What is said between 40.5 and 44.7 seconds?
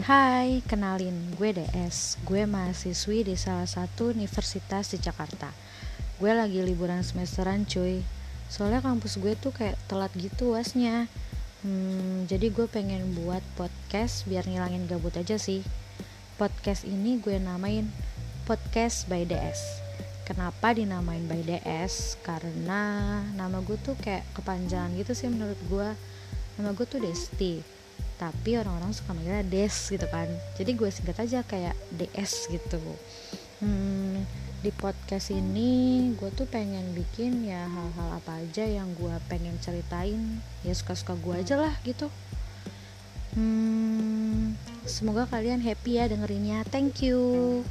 Ya suka-suka gue aja lah gitu. Hmm,